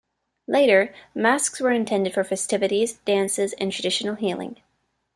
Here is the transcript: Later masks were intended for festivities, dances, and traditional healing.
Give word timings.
Later 0.47 0.95
masks 1.13 1.59
were 1.61 1.69
intended 1.69 2.15
for 2.15 2.23
festivities, 2.23 2.93
dances, 3.05 3.53
and 3.59 3.71
traditional 3.71 4.15
healing. 4.15 4.57